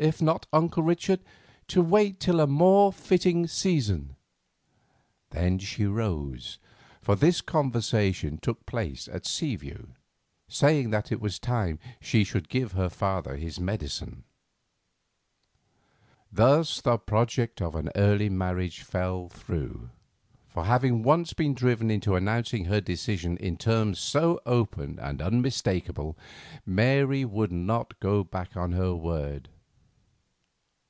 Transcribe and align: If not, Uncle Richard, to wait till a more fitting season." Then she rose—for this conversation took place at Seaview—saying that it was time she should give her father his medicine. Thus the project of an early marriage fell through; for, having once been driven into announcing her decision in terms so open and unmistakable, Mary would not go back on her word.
If 0.00 0.22
not, 0.22 0.46
Uncle 0.52 0.84
Richard, 0.84 1.24
to 1.66 1.82
wait 1.82 2.20
till 2.20 2.38
a 2.38 2.46
more 2.46 2.92
fitting 2.92 3.48
season." 3.48 4.14
Then 5.30 5.58
she 5.58 5.86
rose—for 5.86 7.16
this 7.16 7.40
conversation 7.40 8.38
took 8.38 8.64
place 8.64 9.08
at 9.08 9.26
Seaview—saying 9.26 10.90
that 10.90 11.10
it 11.10 11.20
was 11.20 11.40
time 11.40 11.80
she 12.00 12.22
should 12.22 12.48
give 12.48 12.70
her 12.74 12.88
father 12.88 13.36
his 13.36 13.58
medicine. 13.58 14.22
Thus 16.30 16.80
the 16.80 16.96
project 16.96 17.60
of 17.60 17.74
an 17.74 17.90
early 17.96 18.28
marriage 18.28 18.82
fell 18.84 19.28
through; 19.28 19.90
for, 20.46 20.66
having 20.66 21.02
once 21.02 21.32
been 21.32 21.54
driven 21.54 21.90
into 21.90 22.14
announcing 22.14 22.66
her 22.66 22.80
decision 22.80 23.36
in 23.38 23.56
terms 23.56 23.98
so 23.98 24.40
open 24.46 25.00
and 25.00 25.20
unmistakable, 25.20 26.16
Mary 26.64 27.24
would 27.24 27.50
not 27.50 27.98
go 27.98 28.22
back 28.22 28.56
on 28.56 28.70
her 28.70 28.94
word. 28.94 29.48